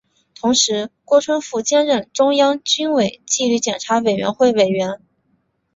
[0.33, 4.99] 同时郭春富兼任中央军委纪律检查委员会委员。